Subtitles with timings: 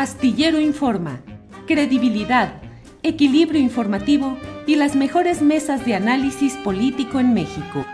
[0.00, 1.20] Astillero Informa,
[1.66, 2.62] credibilidad,
[3.02, 7.84] equilibrio informativo y las mejores mesas de análisis político en México.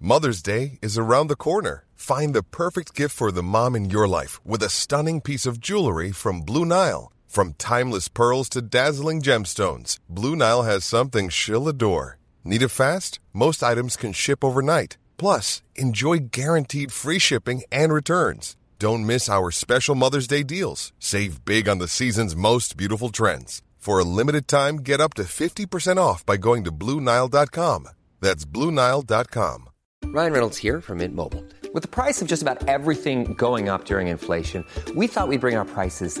[0.00, 1.84] Mother's Day is around the corner.
[1.94, 5.60] Find the perfect gift for the mom in your life with a stunning piece of
[5.60, 7.12] jewelry from Blue Nile.
[7.28, 12.18] From timeless pearls to dazzling gemstones, Blue Nile has something she'll adore.
[12.42, 13.20] Need it fast?
[13.32, 14.96] Most items can ship overnight.
[15.16, 18.55] Plus, enjoy guaranteed free shipping and returns.
[18.78, 20.92] Don't miss our special Mother's Day deals.
[20.98, 23.62] Save big on the season's most beautiful trends.
[23.78, 27.88] For a limited time, get up to 50% off by going to Bluenile.com.
[28.20, 29.68] That's Bluenile.com.
[30.06, 31.44] Ryan Reynolds here from Mint Mobile.
[31.72, 34.64] With the price of just about everything going up during inflation,
[34.94, 36.20] we thought we'd bring our prices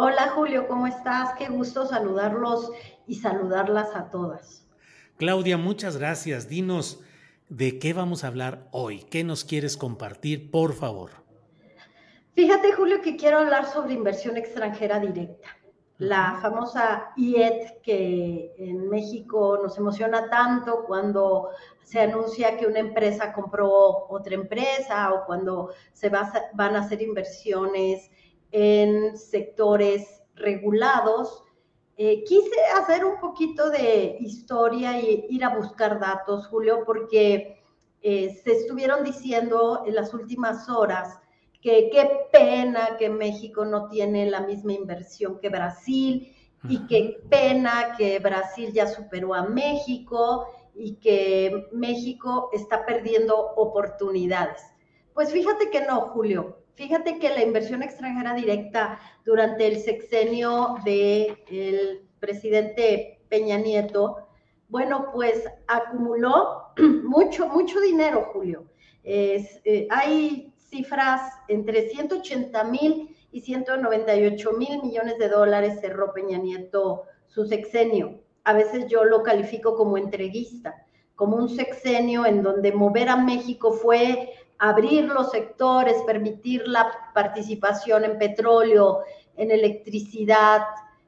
[0.00, 1.30] Hola Julio, ¿cómo estás?
[1.36, 2.70] Qué gusto saludarlos
[3.08, 4.64] y saludarlas a todas.
[5.16, 6.48] Claudia, muchas gracias.
[6.48, 7.00] Dinos
[7.48, 9.00] de qué vamos a hablar hoy.
[9.10, 11.10] ¿Qué nos quieres compartir, por favor?
[12.36, 15.48] Fíjate Julio que quiero hablar sobre inversión extranjera directa.
[15.96, 21.48] La famosa IED que en México nos emociona tanto cuando
[21.82, 26.82] se anuncia que una empresa compró otra empresa o cuando se va a, van a
[26.82, 28.12] hacer inversiones
[28.52, 31.44] en sectores regulados.
[31.96, 37.62] Eh, quise hacer un poquito de historia y ir a buscar datos, Julio, porque
[38.02, 41.18] eh, se estuvieron diciendo en las últimas horas
[41.60, 46.32] que qué pena que México no tiene la misma inversión que Brasil
[46.68, 54.62] y qué pena que Brasil ya superó a México y que México está perdiendo oportunidades.
[55.14, 56.57] Pues fíjate que no, Julio.
[56.78, 64.28] Fíjate que la inversión extranjera directa durante el sexenio del presidente Peña Nieto,
[64.68, 66.68] bueno, pues acumuló
[67.02, 68.70] mucho, mucho dinero, Julio.
[69.02, 77.02] Eh, hay cifras entre 180 mil y 198 mil millones de dólares cerró Peña Nieto
[77.26, 78.20] su sexenio.
[78.44, 83.72] A veces yo lo califico como entreguista, como un sexenio en donde mover a México
[83.72, 89.00] fue abrir los sectores, permitir la participación en petróleo,
[89.36, 90.62] en electricidad.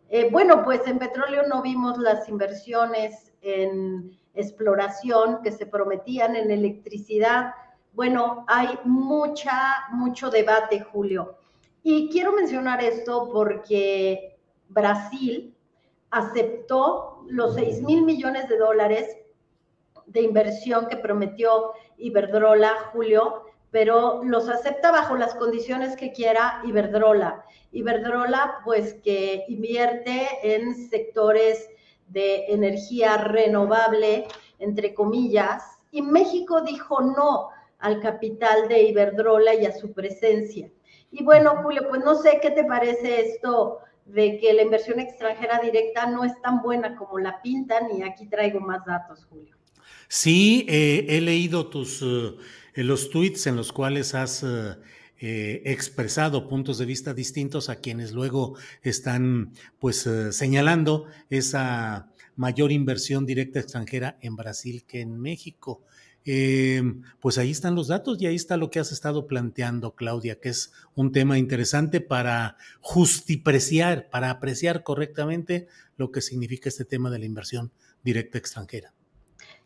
[0.08, 6.50] Eh, bueno, pues en petróleo no vimos las inversiones en exploración que se prometían en
[6.50, 7.54] electricidad.
[7.92, 11.36] Bueno, hay mucha, mucho debate, Julio.
[11.82, 15.56] Y quiero mencionar esto porque Brasil
[16.10, 19.16] aceptó los 6 mil millones de dólares
[20.10, 27.44] de inversión que prometió Iberdrola, Julio, pero los acepta bajo las condiciones que quiera Iberdrola.
[27.70, 31.68] Iberdrola, pues que invierte en sectores
[32.08, 34.26] de energía renovable,
[34.58, 35.62] entre comillas,
[35.92, 40.70] y México dijo no al capital de Iberdrola y a su presencia.
[41.12, 45.60] Y bueno, Julio, pues no sé qué te parece esto de que la inversión extranjera
[45.60, 49.59] directa no es tan buena como la pintan y aquí traigo más datos, Julio.
[50.12, 52.36] Sí, eh, he leído tus uh,
[52.74, 58.56] los tweets en los cuales has eh, expresado puntos de vista distintos a quienes luego
[58.82, 65.84] están pues señalando esa mayor inversión directa extranjera en Brasil que en México.
[66.24, 66.82] Eh,
[67.20, 70.48] pues ahí están los datos y ahí está lo que has estado planteando, Claudia, que
[70.48, 77.20] es un tema interesante para justipreciar, para apreciar correctamente lo que significa este tema de
[77.20, 77.70] la inversión
[78.02, 78.92] directa extranjera.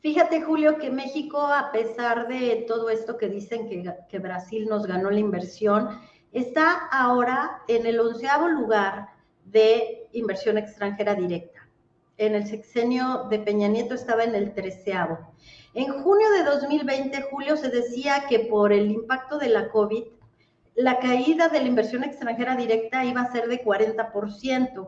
[0.05, 3.71] Fíjate, Julio, que México, a pesar de todo esto que dicen
[4.11, 5.99] que, Brasil nos ganó la inversión,
[6.31, 9.09] está ahora en el onceavo lugar
[9.47, 11.67] de inversión extranjera directa.
[12.19, 15.21] En el sexenio de Peña Nieto estaba en el treceavo.
[15.73, 20.05] En junio de 2020, Julio, se decía que por el impacto de la COVID,
[20.75, 24.87] la caída de la inversión extranjera directa iba a ser de 40%.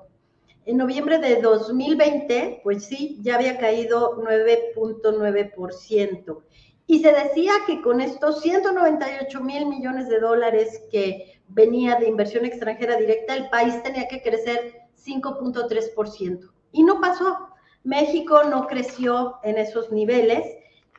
[0.66, 6.42] En noviembre de 2020, pues sí, ya había caído 9.9%.
[6.88, 12.44] Y se decía que con estos 198 mil millones de dólares que venía de inversión
[12.44, 16.50] extranjera directa, el país tenía que crecer 5.3%.
[16.72, 17.50] Y no pasó.
[17.84, 20.44] México no creció en esos niveles.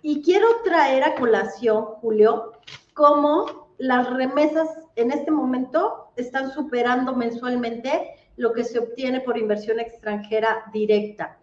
[0.02, 2.54] Y quiero traer a colación, Julio,
[2.94, 9.80] cómo las remesas en este momento están superando mensualmente lo que se obtiene por inversión
[9.80, 11.38] extranjera directa.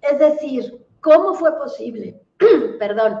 [0.00, 2.20] Es decir, ¿cómo fue posible?
[2.78, 3.20] Perdón,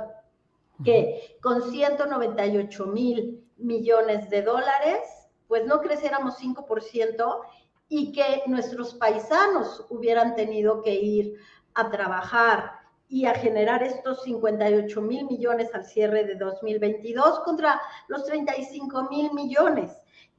[0.84, 5.00] que con 198 mil millones de dólares,
[5.46, 7.40] pues no creciéramos 5%
[7.88, 11.36] y que nuestros paisanos hubieran tenido que ir
[11.74, 12.72] a trabajar
[13.08, 19.32] y a generar estos 58 mil millones al cierre de 2022 contra los 35 mil
[19.32, 19.92] millones.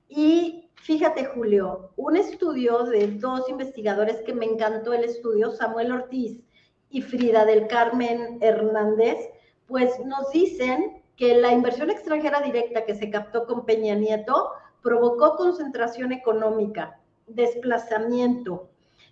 [0.08, 6.44] Y fíjate, Julio, un estudio de dos investigadores que me encantó el estudio, Samuel Ortiz
[6.90, 9.18] y Frida del Carmen Hernández,
[9.68, 15.36] pues nos dicen que la inversión extranjera directa que se captó con Peña Nieto provocó
[15.36, 18.70] concentración económica, desplazamiento,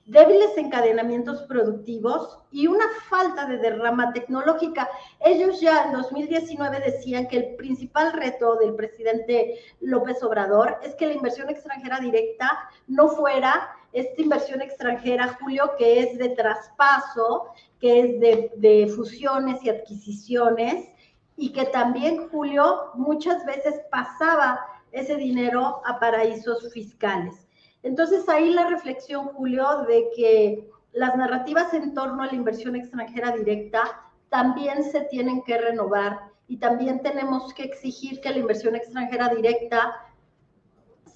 [0.07, 4.89] débiles encadenamientos productivos y una falta de derrama tecnológica.
[5.19, 11.07] Ellos ya en 2019 decían que el principal reto del presidente López Obrador es que
[11.07, 17.47] la inversión extranjera directa no fuera esta inversión extranjera, Julio, que es de traspaso,
[17.79, 18.19] que es
[18.61, 20.89] de, fusiones y adquisiciones,
[21.35, 24.59] y que también, Julio, muchas veces pasaba
[24.91, 27.46] ese dinero a paraísos fiscales.
[27.83, 33.31] Entonces ahí la reflexión, Julio, de que las narrativas en torno a la inversión extranjera
[33.31, 39.29] directa también se tienen que renovar y también tenemos que exigir que la inversión extranjera
[39.29, 39.95] directa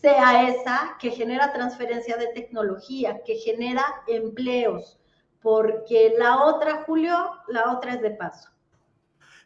[0.01, 4.99] sea esa que genera transferencia de tecnología, que genera empleos,
[5.41, 7.15] porque la otra, Julio,
[7.47, 8.49] la otra es de paso.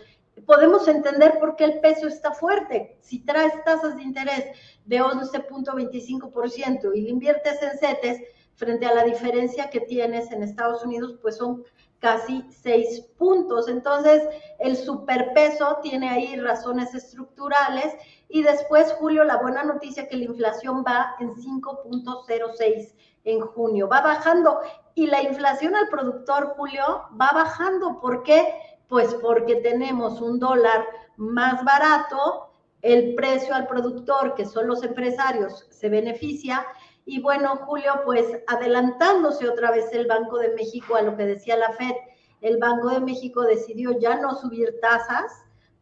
[0.45, 2.98] podemos entender por qué el peso está fuerte.
[3.00, 4.44] Si traes tasas de interés
[4.84, 8.19] de 11.25% y le inviertes en CETES,
[8.56, 11.63] frente a la diferencia que tienes en Estados Unidos, pues son
[12.03, 13.69] casi seis puntos.
[13.69, 14.21] Entonces,
[14.59, 17.95] el superpeso tiene ahí razones estructurales.
[18.27, 24.01] Y después, Julio, la buena noticia que la inflación va en 5.06 en junio, va
[24.01, 24.59] bajando.
[24.95, 26.83] Y la inflación al productor, Julio,
[27.19, 28.01] va bajando.
[28.01, 28.53] ¿Por qué?
[28.89, 30.85] Pues porque tenemos un dólar
[31.15, 32.49] más barato,
[32.81, 36.65] el precio al productor, que son los empresarios, se beneficia
[37.05, 41.57] y bueno, Julio, pues adelantándose otra vez el Banco de México a lo que decía
[41.57, 41.94] la Fed,
[42.41, 45.31] el Banco de México decidió ya no subir tasas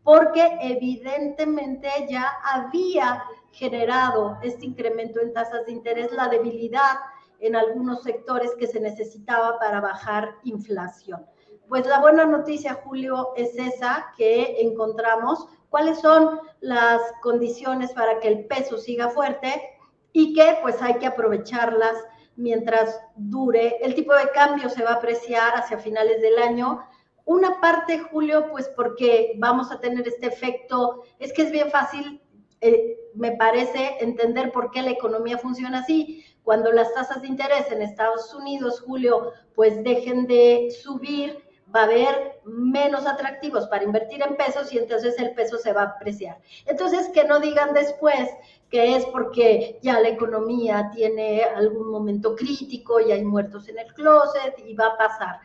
[0.03, 6.98] porque evidentemente ya había generado este incremento en tasas de interés, la debilidad
[7.39, 11.25] en algunos sectores que se necesitaba para bajar inflación.
[11.67, 15.48] Pues la buena noticia, Julio, es esa que encontramos.
[15.69, 19.79] ¿Cuáles son las condiciones para que el peso siga fuerte?
[20.13, 21.96] Y que pues hay que aprovecharlas
[22.36, 23.77] mientras dure.
[23.82, 26.82] El tipo de cambio se va a apreciar hacia finales del año.
[27.25, 32.22] Una parte, Julio, pues porque vamos a tener este efecto, es que es bien fácil,
[32.62, 36.24] eh, me parece, entender por qué la economía funciona así.
[36.44, 41.44] Cuando las tasas de interés en Estados Unidos, Julio, pues dejen de subir,
[41.75, 45.84] va a haber menos atractivos para invertir en pesos y entonces el peso se va
[45.84, 46.38] a apreciar.
[46.66, 48.30] Entonces, que no digan después
[48.70, 53.94] que es porque ya la economía tiene algún momento crítico y hay muertos en el
[53.94, 55.40] closet y va a pasar.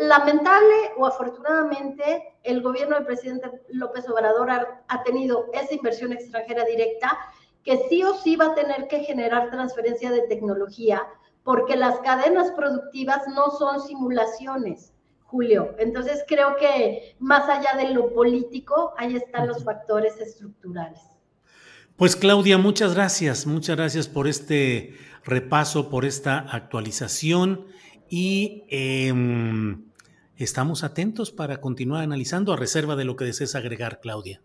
[0.00, 7.16] Lamentable o afortunadamente, el gobierno del presidente López Obrador ha, tenido esa inversión extranjera directa
[7.62, 11.06] que sí o sí va a tener que generar transferencia de tecnología,
[11.44, 14.92] porque las cadenas productivas no son simulaciones,
[15.26, 15.74] Julio.
[15.78, 21.00] Entonces creo que más allá de lo político, ahí están los factores estructurales.
[21.96, 27.66] Pues Claudia, muchas gracias, muchas gracias por este repaso, por esta actualización
[28.08, 29.86] y em,
[30.36, 34.42] estamos atentos para continuar analizando a reserva de lo que desees agregar, Claudia.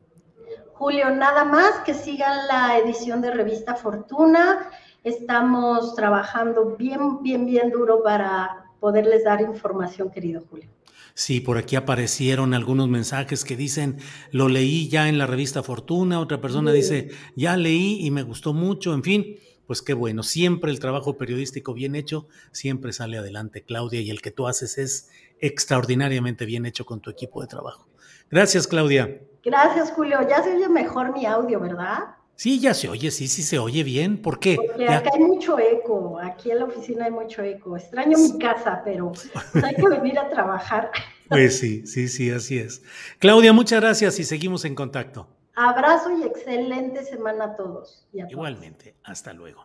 [0.73, 4.69] Julio, nada más que sigan la edición de Revista Fortuna.
[5.03, 10.67] Estamos trabajando bien, bien, bien duro para poderles dar información, querido Julio.
[11.13, 13.97] Sí, por aquí aparecieron algunos mensajes que dicen,
[14.31, 18.53] lo leí ya en la revista Fortuna, otra persona dice, ya leí y me gustó
[18.53, 19.35] mucho, en fin,
[19.67, 24.21] pues qué bueno, siempre el trabajo periodístico bien hecho, siempre sale adelante, Claudia, y el
[24.21, 25.09] que tú haces es
[25.39, 27.87] extraordinariamente bien hecho con tu equipo de trabajo.
[28.29, 29.21] Gracias, Claudia.
[29.43, 30.19] Gracias, Julio.
[30.27, 32.15] Ya se oye mejor mi audio, ¿verdad?
[32.41, 34.19] Sí, ya se oye, sí, sí se oye bien.
[34.19, 34.55] ¿Por qué?
[34.55, 37.77] Porque acá hay mucho eco, aquí en la oficina hay mucho eco.
[37.77, 40.89] Extraño mi casa, pero pues, hay que venir a trabajar.
[41.29, 42.81] Pues sí, sí, sí, así es.
[43.19, 45.27] Claudia, muchas gracias y seguimos en contacto.
[45.55, 48.05] Abrazo y excelente semana a todos.
[48.11, 49.63] Igualmente, hasta luego.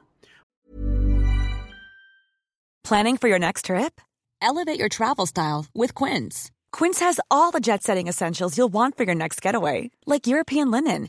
[2.85, 4.01] Planning for your next trip?
[4.41, 6.53] Elevate your travel style with Quince.
[6.71, 11.09] Quince has all the jet-setting essentials you'll want for your next getaway, like European linen